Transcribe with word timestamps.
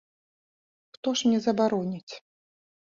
Хто 0.97 1.07
ж 1.23 1.31
мне 1.31 1.39
забароніць? 1.47 2.13